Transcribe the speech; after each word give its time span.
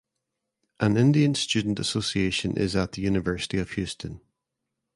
An 0.79 0.97
Indian 0.97 1.35
Student 1.35 1.77
Association 1.77 2.57
is 2.57 2.75
at 2.75 2.93
the 2.93 3.03
University 3.03 3.59
of 3.59 3.69
Houston. 3.73 4.19